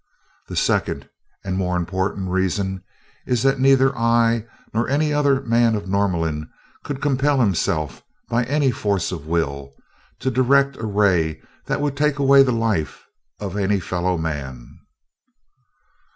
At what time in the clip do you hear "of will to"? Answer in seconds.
9.11-10.31